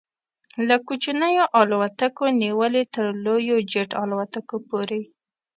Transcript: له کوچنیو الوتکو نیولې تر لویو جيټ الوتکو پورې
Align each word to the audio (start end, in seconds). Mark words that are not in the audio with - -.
له 0.67 0.75
کوچنیو 0.87 1.45
الوتکو 1.59 2.25
نیولې 2.41 2.83
تر 2.93 3.05
لویو 3.25 3.57
جيټ 3.71 3.91
الوتکو 4.03 4.57
پورې 4.69 5.01